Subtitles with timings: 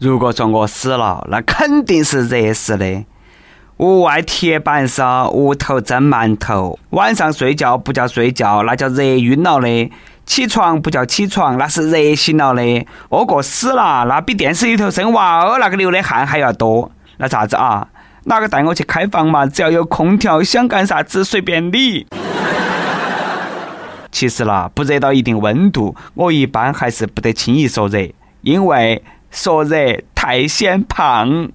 [0.00, 3.04] 如果说我死了，那肯定是热死的。
[3.76, 9.90] 屋外铁板烧，屋头蒸馒头，晚上睡觉不叫睡觉，那叫热晕了的；
[10.24, 12.86] 起床不叫起床，那是热醒了的。
[13.10, 16.90] 饿过死了，那比电视里头生娃儿那个流的汗还要多。
[17.18, 17.86] 那啥子啊？
[18.24, 19.44] 哪个带我去开房嘛？
[19.44, 22.06] 只要有空调，想干啥子随便你。
[24.10, 28.08] 其实啦，不热到一定温度，我一般还是不得轻易说热，
[28.40, 29.76] 因为说热
[30.14, 31.50] 太显胖。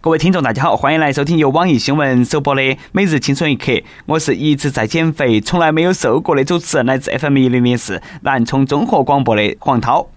[0.00, 2.62] 各位听众，大家好，欢迎来收听由网易新闻首播的
[2.92, 3.72] 《每日轻松一刻》，
[4.06, 10.08] 我是一直在减肥、从来没有瘦过的主持人，来自 FM 一零零四南充综合广播的黄涛。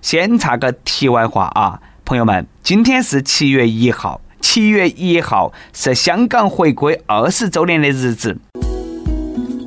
[0.00, 8.38] 先插个题外话啊，朋友们，今天是七月一号，七月一号是香港回归二十周年的日子。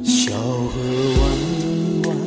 [0.03, 0.79] 小河
[2.03, 2.17] 弯弯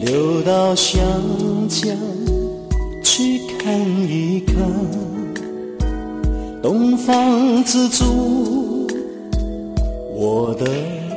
[0.00, 0.98] 流，到湘
[1.68, 1.96] 江。
[3.02, 3.74] 去看
[4.08, 4.56] 一看，
[6.62, 8.86] 东方之珠，
[10.14, 10.66] 我的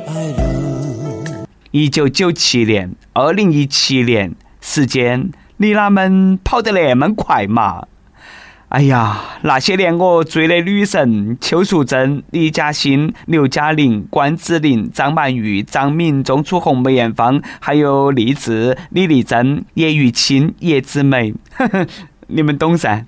[0.06, 1.46] 爱人。
[1.70, 7.86] 一九九七年，二零一七年，时间，你啷们跑得那么快嘛？
[8.72, 21.34] 哎呀，那些年我追的女神邱淑贞、李嘉欣、刘嘉玲、关之琳、张曼玉、张敏、钟楚红、梅艳芳，还有励志、李丽珍、叶玉卿、叶子楣，
[22.28, 23.04] 你们懂噻？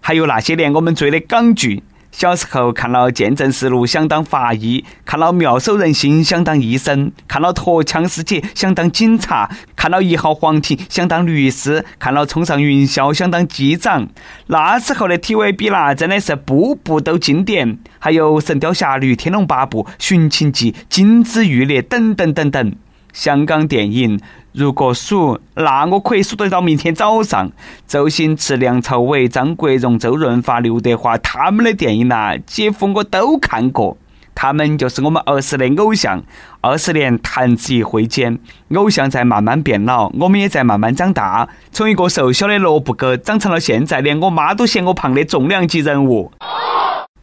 [0.00, 1.82] 还有那些年我们追的港剧。
[2.16, 14.08] 小时候看了《见证实录》，想当法医；看了《妙手仁心》，想当医生；看了《陀枪师姐》，想当警察；看了《一号皇庭》，想当律师；看了《冲上云霄》，想当机长。
[14.46, 17.78] 那时候的 TVB 啦，真的是步步都经典。
[17.98, 22.72] 还有《神雕侠侣》《天龙八部》《寻秦记》《金枝玉孽》等等等等。
[23.12, 24.20] 香港电影，
[24.56, 27.52] 如果数，那我可以数得到明天早上。
[27.86, 33.98] 周星驰、梁朝伟、张国荣、周润发、刘德华他们的电影呐，几乎我都看过。
[34.34, 36.22] 他们就是我们儿时的偶像。
[36.62, 38.38] 二十年弹指一挥间，
[38.74, 41.46] 偶像在慢慢变老，我们也在慢慢长大。
[41.70, 46.32] 从一个瘦小的萝卜哥，长成了现在连我妈都嫌我胖的重量级人物。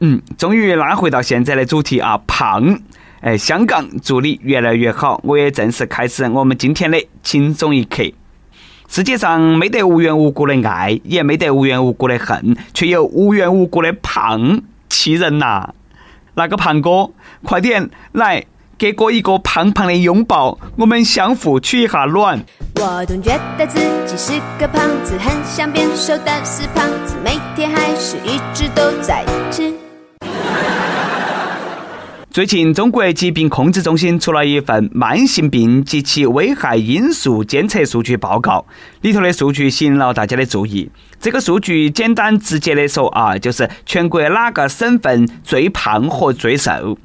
[0.01, 2.77] 嗯，终于拉回到现在的主题啊，胖。
[3.23, 5.17] 哎，香港，祝你越来越好！
[5.23, 8.03] 我也正式开始我们今天的轻松一刻。
[8.89, 15.69] 世界上没得无缘无故的爱，也没得无缘无故的恨，却有无缘无故的胖，气人呐！
[16.33, 17.11] 那个胖哥，
[17.45, 18.43] 快点来
[18.77, 22.43] 给哥一个胖胖的拥抱，我们相互取一下暖。
[22.75, 29.73] 我总觉得自己是个胖子，很想变瘦，但是胖子每天还是一直都在吃。
[32.33, 38.65] 最近，中国疾病控制中心出了一份慢性病及其危害因素监测数据报告，
[39.01, 40.89] 里头的数据吸引了大家的注意。
[41.19, 46.97] 这个数据简单直接的说啊，就是全国哪个省份最胖和最瘦。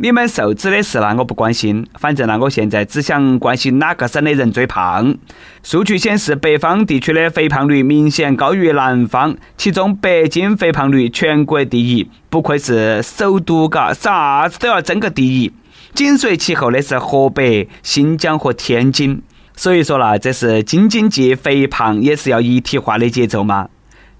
[0.00, 1.84] 你们瘦子的事呢，我不关心。
[1.98, 5.16] 反正呢，我现在只想关心哪个省的人最胖。
[5.64, 15.52] 数据显示，北方地区的肥胖率明显高于南方，其中北京肥胖率全国第一，不愧是首都嘎，啥子都要争个第一。
[15.94, 19.20] 紧随其后的是河北、新疆和天津。
[19.56, 23.68] 所以说啦，这是京津冀肥胖也是要一体化的节奏嘛。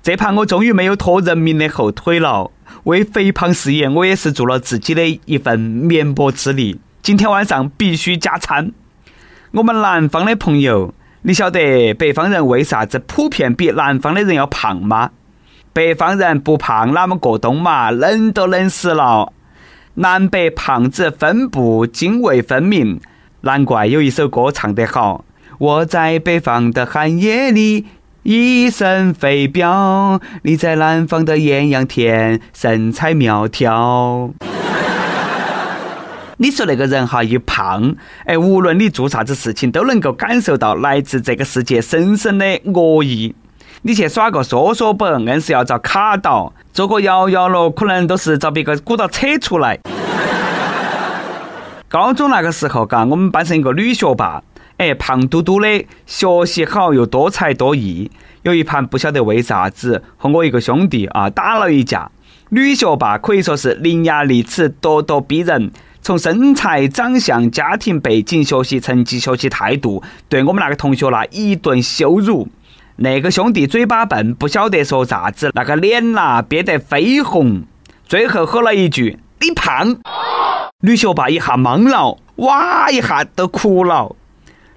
[0.02, 2.50] 这盘我终于没有拖人民的后腿了。
[2.88, 6.80] 为肥胖事业，我也是做了自己的一份绵薄之力。
[7.02, 8.72] 今天晚上必须加餐。
[9.50, 15.10] 我们南方的朋友，你晓得北方人为啥子普遍比南方的人要胖吗？
[15.74, 17.90] 北方人不胖哪么过冬嘛？
[17.90, 19.34] 冷都冷死了。
[19.96, 22.98] 南北胖子分布泾渭分明，
[23.42, 25.26] 难怪有一首歌唱得好。
[25.58, 27.84] 我在北方的寒夜里。
[28.30, 34.28] 一身肥膘，你在南方的艳阳天，身材苗条。
[36.36, 37.96] 你说那个人哈一胖，
[38.26, 43.34] 哎，无论你做啥子事情，都能够感受到来自这个世界深深的恶意。
[43.80, 49.78] 你去耍个缩缩本，硬是要遭卡到；做个摇摇乐，可能都是遭别个鼓捣扯出来。
[51.88, 54.42] 高中那个时候，嘎，我们班上一个女学霸。
[54.78, 58.10] 哎，胖嘟嘟的，学习好又多才多艺。
[58.42, 62.10] 有一盘不晓得为啥子和我一个兄弟啊打了一架。
[62.50, 72.48] 女学霸可以说是伶牙俐齿、咄咄逼人，从身材、长相、家庭背景、学习成绩、学习态度，对我们那个同学啦一顿羞辱。
[73.00, 77.64] 那个兄弟嘴巴笨，不晓得说啥子，那个脸呐憋得绯红，
[78.06, 79.96] 最后吼了一句：“你胖。”
[80.82, 84.14] 女学霸一下懵了，哇一下都哭了。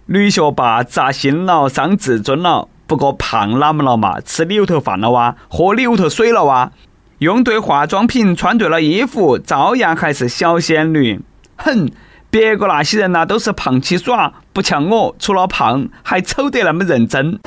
[0.08, 2.68] 女学霸扎心了，伤自尊了。
[2.88, 4.20] 不过胖哪么了嘛？
[4.20, 6.72] 吃里头饭了哇，喝里头水了哇，
[7.20, 11.22] 用对化妆品，穿对了衣服，照样还是小仙女。
[11.56, 11.90] 哼，
[12.30, 17.40] 别个那些人呐都是胖起耍，不像我，除了胖还丑得那么认真。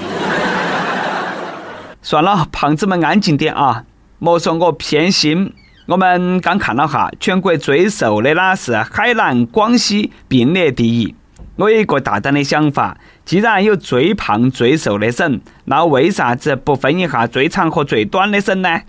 [2.00, 3.84] 算了，胖子们安静点啊！
[4.18, 5.52] 莫说我偏心。
[5.86, 11.14] 我们刚看了哈，全国最瘦的那是海南、广西并列第一。
[11.56, 18.80] 我有一个大胆的想法，既然有最胖最瘦的省，那为啥子不分一下最长和最短的省呢？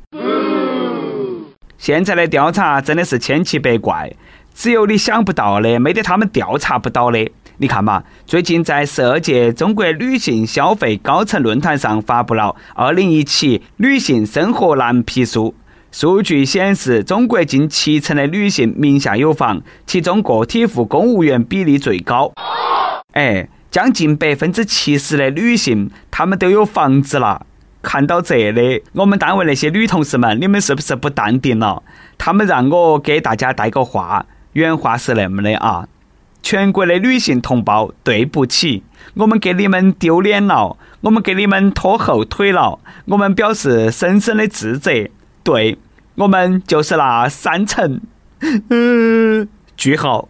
[1.78, 4.12] 现在的调查真的是千奇百怪，
[4.56, 7.32] 只有你想不到的，没得他们调查不到的。
[7.58, 15.54] 你看嘛，最近在十二届中国女性消费高层论坛上发布了《二零一七女性生活蓝皮书》。
[15.98, 22.34] 数据显示，中国近七成的女性名下有房，其中个体户公务员比例最高。
[23.14, 27.46] 哎，将近百分之七十的女性，她们都有房子了。
[27.82, 31.82] 看到这里，我们单位那些女同事们，你们是不是不淡定了？
[32.18, 35.88] 他们让我给大家带个话，原话是那么的啊：
[36.44, 38.84] 全国的女性同胞，对不起，
[39.14, 44.92] 我们给你们丢脸了，我们给你们拖后腿了，我们表示深深的自责。
[45.42, 45.78] 对。
[46.16, 48.00] 我们就是那三层，
[48.70, 50.28] 嗯， 句号。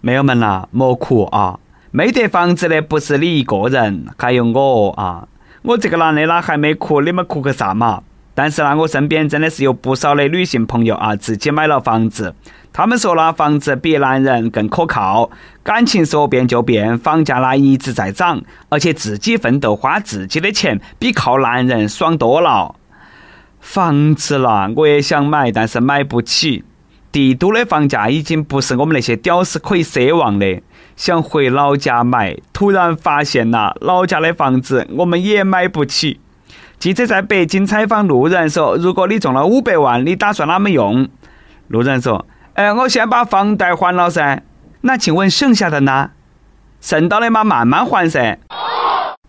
[0.00, 1.58] 没有们呐，莫哭啊！
[1.90, 5.26] 没得房子的不是你一个人，还有我啊！
[5.62, 8.00] 我这个男的呢还没哭，你们哭个啥嘛？
[8.32, 12.32] 但是呢，我身边真的是有不少的女性朋友啊，自己买了房子。
[12.72, 15.28] 他们说呢，房子比男人更可靠，
[15.64, 22.76] 感情说变就变，房价呢一直在涨，而且自己奋斗花自己的钱，比靠男人爽多了。
[23.60, 26.64] 房子啦，我也想买，但是买不起。
[27.12, 30.62] 帝都的房价已经不是我们那些屌丝可以奢望的。
[30.96, 36.20] 想回老家买，突然发现呐，老家的房子我们也买不起。
[36.78, 41.08] 记者在北京采访路人说：“如果你中了五百万，你打算哪么用？”
[41.68, 44.42] 路人说：“哎，我先把房贷还了噻。
[44.82, 46.10] 那请问剩下的呢？
[46.80, 48.38] 剩到的嘛，慢慢还噻。”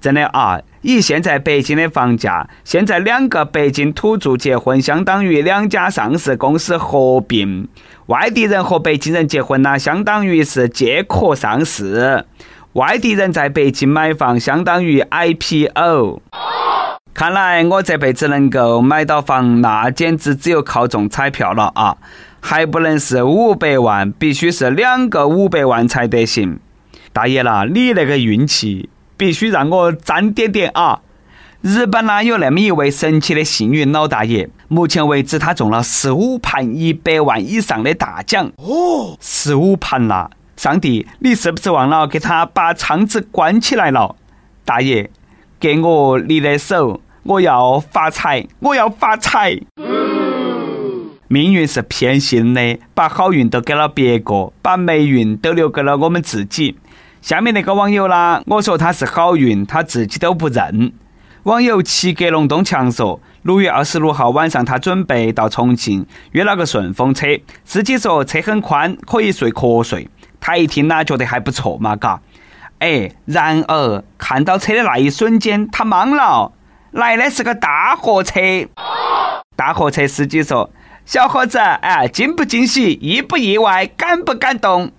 [0.02, 7.68] 真的啊，以现在北京的房价，现在两个北京土著结婚，相当于两家上市公司合并；
[8.08, 12.26] 外地人和北京人结婚呢，相当于是借壳上市；
[12.74, 16.22] 外地人在北京买房，相当于 IPO。
[17.14, 21.98] 看来我这辈子能够买到房，那简直只有靠中彩票了啊！
[22.40, 26.60] 还不能是五百万，必须是两个五百万才得行。
[27.14, 28.90] 大爷啦，你那个运气！
[29.22, 31.00] 必须让我沾点点啊！
[31.62, 40.28] 日本呢有那么一位神奇的幸运老大爷，目前为止他中了十五盘一百万以上的大奖哦，十五盘呐！
[40.58, 44.16] 上帝，你是不是忘了给他把窗子关起来了？
[44.66, 45.12] 大爷，
[45.60, 49.56] 给我你的手，我要发财，我要发财！
[51.28, 56.76] 命运是偏心的，把好运都给了别个，把霉运都留给了我们自己。
[57.22, 60.92] 下面那个网友啦，我说他是好运，他自己都不认。
[61.44, 67.28] 网友齐格隆东强说，六月二十六号晚上，他准备到重庆，约了个顺风车，
[67.64, 70.10] 司机说车很宽，可以睡瞌睡。
[70.40, 72.20] 他一听呢，觉得还不错嘛，嘎。
[72.80, 76.52] 哎，然而看到车的那一瞬间，他懵了，
[76.90, 78.40] 来的是个大货车。
[79.56, 80.72] 大货车司机说
[81.06, 84.92] ：“小伙子，哎，惊不惊喜，意不意外，感不感动？”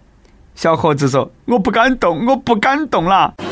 [0.55, 3.35] 小伙子说：“我不敢动，我不敢动了。”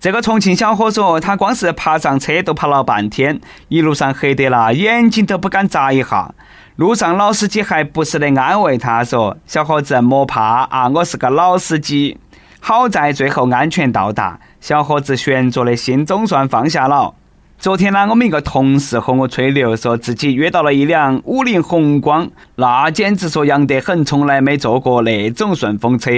[0.00, 6.32] 这个重庆小伙说：“他光是爬上车都爬了半天，一路上黑得了，眼睛都不敢眨一下。
[6.76, 12.18] 路上老司机还不时的安慰他说：‘小伙子莫怕啊，我是个老司机。’
[12.62, 17.14] 好在最后安全到达，小伙子悬着的心总算放下了。”
[17.60, 26.10] 昨天呢，我们一个同事和我吹牛，说自己约到了一辆五菱宏光，那简直说洋得很，从来没坐过那种顺风车。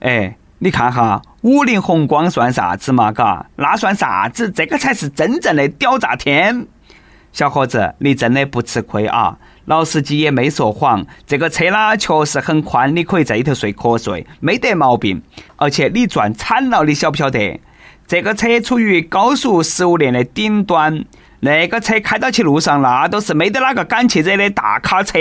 [0.00, 3.12] 哎，你看哈，五菱宏光算啥子嘛？
[3.12, 4.50] 嘎，那算啥子？
[4.50, 6.66] 这个才是真正的屌炸天！
[7.30, 9.38] 小伙子，你真的不吃亏啊！
[9.66, 15.22] 老司机也没说谎，这个车呢确实很宽，你可以在里头睡瞌睡，没得毛病。
[15.54, 17.60] 而且你赚惨了，你晓不晓得？
[18.06, 21.04] 这个车处于高速食物链的顶端，
[21.40, 25.18] 那个车开到起路上，那都是没得哪个敢去惹的大卡车。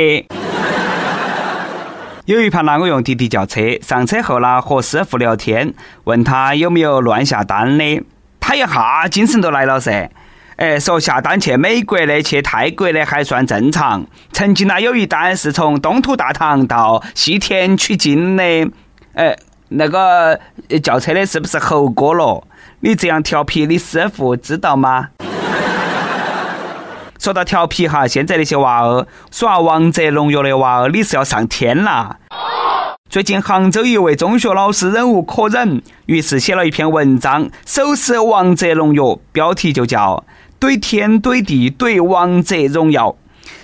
[2.25, 5.73] 有一盘呢，我用滴滴叫车，上车后呢，和师傅聊天，
[6.03, 8.03] 问他有没有乱下单的，
[8.39, 10.11] 他一下精神都来了噻。
[10.57, 18.43] 哎，说下单去美国的、去泰国的还算正常，曾经呢有一单是从东土大唐到西天取经的。
[19.15, 19.35] 哎，
[19.69, 20.39] 那个
[20.83, 22.47] 叫车的是不是猴哥了？
[22.81, 25.09] 你这样调皮，你师傅知道吗？
[27.17, 32.17] 说到调皮哈，现在那些娃儿耍王者荣耀的娃儿，你是要上天啦！
[33.09, 40.23] 最近杭州一位中学老师忍无可忍，于是写了一篇文章，手持王者荣耀，标题就叫
[40.59, 43.15] “怼天怼地怼王者荣耀”。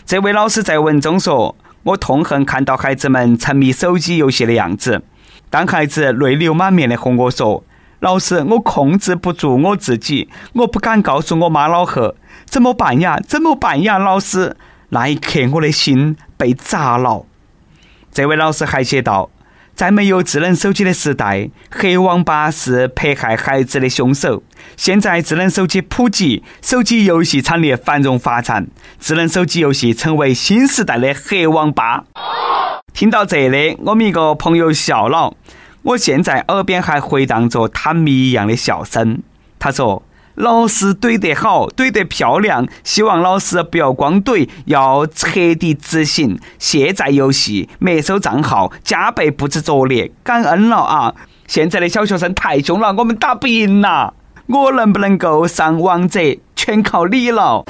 [0.06, 5.04] 这位老师在文中说：“我痛恨看到孩子们沉迷手机游戏的样子。
[5.50, 7.64] 当孩子泪流满面的和我说。”
[8.02, 12.16] 老师，我控制不住我自己，我不敢告诉我妈老贺，
[12.46, 13.20] 怎么办呀？
[13.28, 14.00] 怎么办呀？
[14.00, 14.58] 老师，
[14.90, 17.28] 那一刻我的心被砸了。
[18.12, 19.30] 这位老师还写道：
[19.76, 24.42] 在没有智能手机的时代，黑网吧是迫害孩子的凶手。
[24.76, 28.66] 现在智能手机普及，手机游戏产业繁荣发展，
[29.00, 32.06] 智能手机游戏成为新时代的黑网吧。
[32.94, 35.36] 听到这里，我们一个朋友笑了。
[35.84, 39.24] 我现在耳边还回荡着他谜一样的笑声。
[39.58, 40.04] 他说
[40.36, 42.68] ：“老师怼得好，怼得漂亮。
[42.84, 50.12] 希望老师不要光怼，要彻底执行，卸载游戏，没收账号，加倍布置作业。
[50.24, 51.16] 感恩了啊！
[51.48, 54.14] 现在的小学生太凶了，我们打不赢呐。
[54.48, 56.20] 我能不能够上王者，
[56.56, 57.64] 全靠你了。”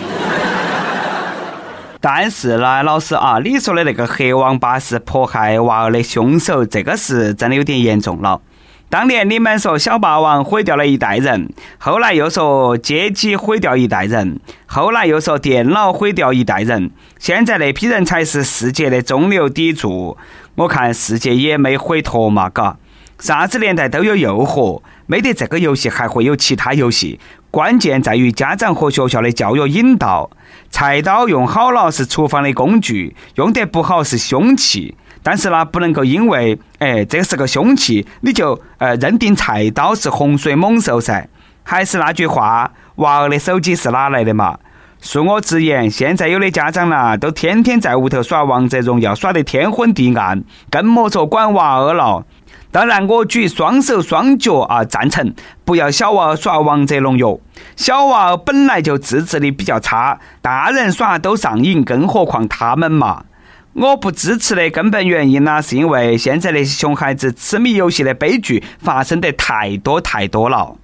[2.04, 8.42] 但是呢，老师啊，你说的那个黑网吧是迫害娃儿的凶手，这个是真的有点严重了。
[8.90, 16.90] 当年你们说小霸王毁掉了一代人，后来又说街机毁掉一代人，后来又说电脑毁掉一代人，
[17.20, 20.18] 现在那批人才是世界的中流砥柱。
[20.56, 22.78] 我看世界也没毁脱嘛，嘎。
[23.20, 27.20] 啥子年代都有诱惑，没得这个游戏还会有其他游戏。
[27.52, 30.32] 关键在于家长和学校的教育引导。
[30.72, 34.96] 菜刀用好了是厨房的工具，用得不好是凶器。
[35.22, 41.28] 但是呢，不能够因为哎这是个凶器，你就呃认定菜刀是洪水猛兽噻。
[41.64, 44.58] 还是那句话，娃儿的手机是哪来的嘛？
[45.00, 52.26] 恕我直言，现在有的家长呢，都天天在屋头耍王者荣耀，耍得天昏地暗，更莫说管娃儿了。
[52.72, 55.34] 当然，我举双手双脚啊，赞成
[55.66, 57.38] 不要小娃儿耍王者荣耀。
[57.76, 63.26] 小娃儿本来就自制力比较差，大人耍都上瘾，更何况他们嘛。
[63.74, 70.76] 我不支持的根本原因呢，是因为现在那些熊孩子痴迷游戏的悲剧发生的太多太多了。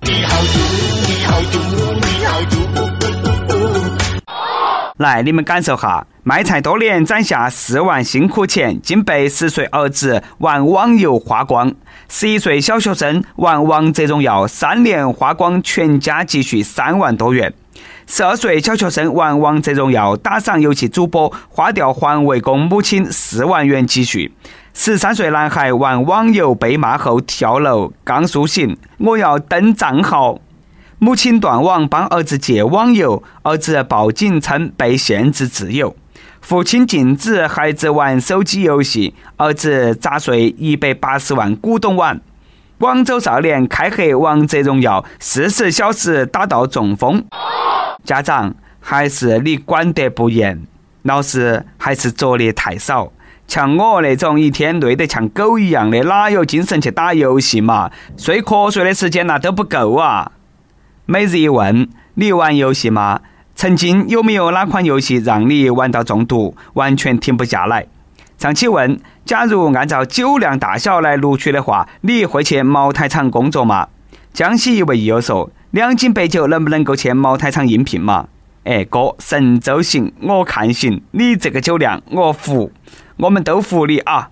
[4.97, 11.69] 来，你们感受哈，卖菜多年攒下四万辛苦钱，竟被十岁儿子玩网游花光；
[12.09, 17.51] 十一岁小学生玩王者荣耀，三年花光全家积蓄三万多元；
[18.07, 24.31] 十二岁小学生玩王者荣耀，打赏游戏主播，花掉环卫工母亲四万元积蓄；
[24.73, 30.39] 十三岁男孩玩网游被骂后跳楼，刚苏醒，我要登账号。
[30.99, 35.95] 母亲断网帮儿子戒网游，儿子报警称被限制自由。
[36.41, 42.19] 父亲禁止孩子玩手机游戏，儿子砸碎一百八十万古董碗。
[42.79, 47.23] 广州少年开黑王者荣耀，四十小时打到中风。
[48.03, 50.65] 家长还是你管得不严，
[51.03, 53.11] 老师还是作业太少。
[53.47, 57.91] 像我那种一天累得像狗一样的，哪有精神去打游戏嘛？
[58.17, 60.31] 睡瞌睡的时间那都不够啊！
[61.09, 63.21] 每日一问：你玩游戏吗？
[63.55, 67.87] 曾经有没有哪款游戏让你玩到中毒，完全停不下来？
[68.37, 73.87] 上期问：假如按照酒量大小来录取的话，你会去茅台厂工作吗？
[74.33, 78.27] 江西一位益友说：两斤白酒能不能够去茅台厂应聘嘛？
[78.65, 81.01] 哎哥，神州行，我看行。
[81.11, 82.69] 你这个酒量，我服，
[83.15, 84.29] 我们都服你啊！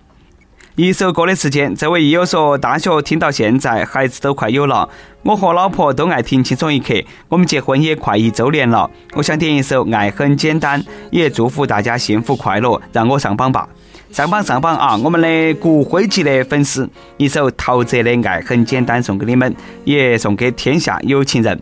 [0.76, 4.86] 一首歌的时间，这位益友说，大学听到现在，孩子都快有了。
[5.22, 6.92] 我和老婆都爱听《轻松一刻》，
[7.30, 8.90] 我们结婚也快一周年了。
[9.14, 10.78] 我想点一首《爱很简单》，
[11.10, 12.78] 也祝福大家幸福快乐。
[12.92, 13.66] 让我上榜吧，
[14.10, 14.94] 上榜上榜啊！
[15.02, 21.58] 我们的骨灰级的粉丝，一首陶喆的《爱很简单》送给你们，也送给天下有情人。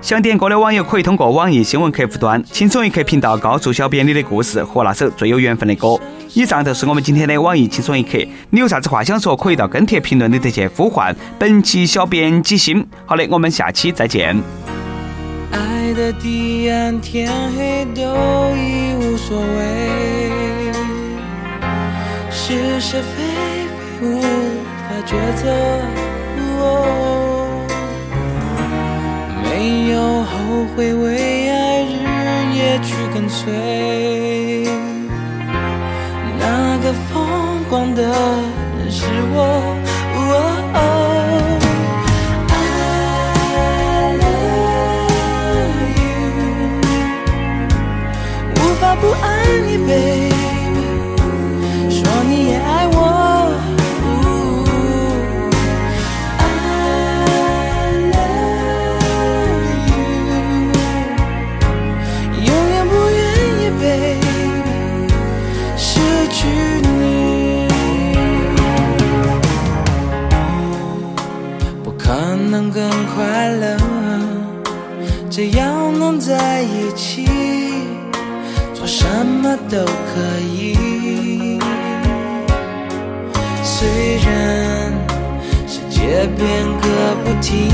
[0.00, 5.98] 想点歌的网友可以通过网易新闻客户端“轻松一刻”频道告诉小编你的故事和那首最有缘分的歌。
[6.34, 8.16] 以上就是我们今天的网易轻松一刻。
[8.50, 12.86] 你有啥子话想说，可以到跟帖评论里头去呼唤本期小编几星。
[13.06, 14.40] 好的，我们下期再见。
[15.50, 18.02] 爱的彼岸，天黑都
[18.54, 20.70] 已无所谓，
[22.30, 23.66] 是是非
[24.00, 25.48] 非无法抉择。
[29.58, 31.90] 没有后悔，为爱日
[32.54, 33.52] 夜去跟随。
[36.38, 39.87] 那个疯狂的人是我。
[72.50, 73.76] 能更快乐，
[75.28, 77.26] 只要能在一起，
[78.72, 81.58] 做什么都可以。
[83.62, 84.92] 虽然
[85.66, 87.70] 世界变个不停，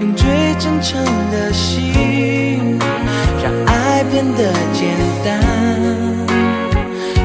[0.00, 1.02] 用最真诚
[1.32, 2.78] 的心，
[3.42, 5.40] 让爱变得简单，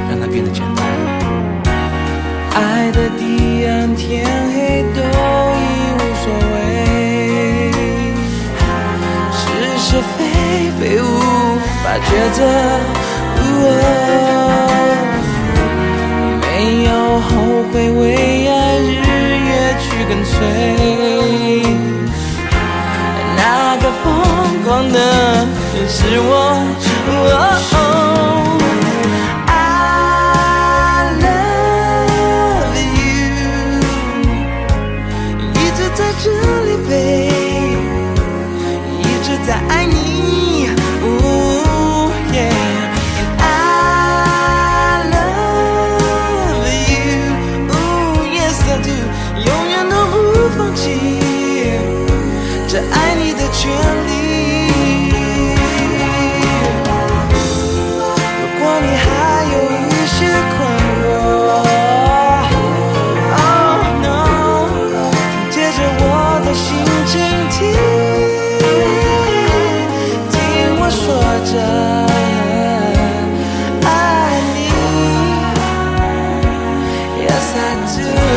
[0.10, 0.86] 让它变得简单。
[2.54, 4.84] 爱的彼岸，天黑
[12.06, 12.40] 抉择。
[16.42, 16.90] 没有
[17.22, 17.28] 后
[17.72, 18.02] 悔，为
[18.48, 18.90] 爱日
[19.48, 20.36] 夜去跟随。
[23.38, 23.42] 那
[23.78, 24.06] 个疯
[24.64, 24.98] 狂的
[25.88, 26.30] 是我。
[77.98, 78.29] Do。